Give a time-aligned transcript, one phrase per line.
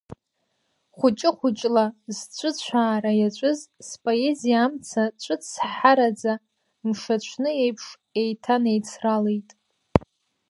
[0.97, 1.85] Хәыҷы-хәыҷла
[2.17, 6.33] зҿыцәаара иаҿыз споезиа амца, ҿыцҳҳараӡа,
[6.87, 7.85] мшаҽны еиԥш
[8.21, 9.49] еиҭанеицралеит.